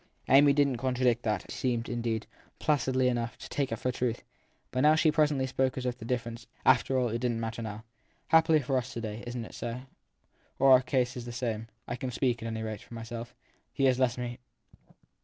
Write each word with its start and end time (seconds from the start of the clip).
Amy 0.29 0.51
didn 0.51 0.73
t 0.73 0.77
contradict 0.79 1.21
that 1.21 1.51
seemed 1.51 1.87
indeed, 1.87 2.25
placidly 2.57 3.07
enough, 3.07 3.37
to 3.37 3.47
take 3.47 3.71
it 3.71 3.75
for 3.75 3.91
truth; 3.91 4.23
but 4.71 4.95
she 4.95 5.11
presently 5.11 5.45
spoke 5.45 5.77
as 5.77 5.85
if 5.85 5.95
the 5.95 6.05
differ 6.07 6.29
ence, 6.29 6.47
after 6.65 6.97
all, 6.97 7.09
didn 7.09 7.33
t 7.33 7.39
matter 7.39 7.61
now. 7.61 7.83
Happily 8.29 8.61
for 8.61 8.77
us 8.79 8.91
to 8.93 9.01
day 9.01 9.23
isn 9.27 9.43
t 9.43 9.49
it 9.49 9.53
so? 9.53 9.81
our 10.59 10.81
case 10.81 11.15
is 11.15 11.25
the 11.25 11.31
same. 11.31 11.67
I 11.87 11.97
can 11.97 12.09
speak, 12.09 12.41
at 12.41 12.47
any 12.47 12.63
rate, 12.63 12.81
for 12.81 12.95
myself. 12.95 13.35
He 13.71 13.83
has 13.85 13.99
left 13.99 14.17
me. 14.17 14.39